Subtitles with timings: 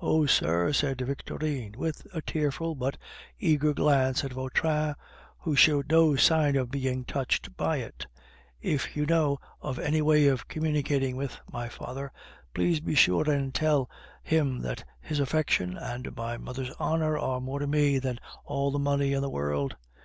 [0.00, 0.26] "Oh!
[0.26, 2.98] sir," said Victorine, with a tearful but
[3.38, 4.96] eager glance at Vautrin,
[5.38, 8.08] who showed no sign of being touched by it,
[8.60, 12.10] "if you know of any way of communicating with my father,
[12.52, 13.88] please be sure and tell
[14.24, 18.80] him that his affection and my mother's honor are more to me than all the
[18.80, 19.76] money in the world.